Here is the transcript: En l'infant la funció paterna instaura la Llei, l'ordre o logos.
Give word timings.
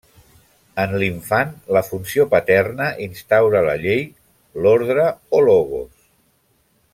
En 0.83 0.93
l'infant 1.01 1.51
la 1.77 1.83
funció 1.89 2.25
paterna 2.31 2.87
instaura 3.09 3.61
la 3.69 3.77
Llei, 3.83 4.01
l'ordre 4.65 5.05
o 5.41 5.45
logos. 5.51 5.93